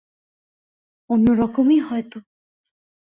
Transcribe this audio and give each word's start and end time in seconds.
অন্য 1.09 1.27
রকমই 1.33 1.79
হয়তো। 1.79 2.17